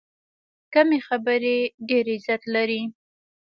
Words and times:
کمې 0.73 0.99
خبرې، 1.07 1.57
ډېر 1.89 2.05
عزت 2.15 2.41
لري. 2.55 2.81